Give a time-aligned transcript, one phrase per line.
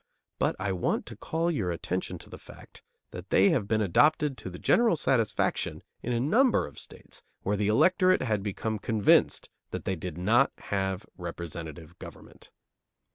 [0.39, 4.35] But I want to call your attention to the fact that they have been adopted
[4.39, 9.49] to the general satisfaction in a number of states where the electorate had become convinced
[9.69, 12.49] that they did not have representative government.